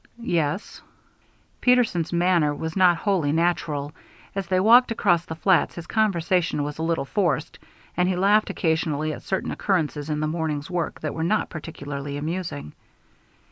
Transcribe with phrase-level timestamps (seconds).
[0.33, 0.81] "Yes."
[1.61, 3.91] Peterson's manner was not wholly natural.
[4.33, 7.59] As they walked across the flats his conversation was a little forced,
[7.95, 12.17] and he laughed occasionally at certain occurrences in the morning's work that were not particularly
[12.17, 12.73] amusing.